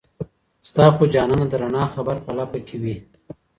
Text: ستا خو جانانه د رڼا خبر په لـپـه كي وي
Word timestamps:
ستا 0.69 0.85
خو 0.95 1.03
جانانه 1.13 1.45
د 1.49 1.53
رڼا 1.61 1.83
خبر 1.93 2.15
په 2.25 2.31
لـپـه 2.37 2.59
كي 2.67 2.77
وي 2.83 2.95